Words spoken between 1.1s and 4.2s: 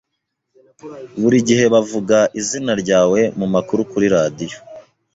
Buri gihe bavuga izina ryawe mumakuru kuri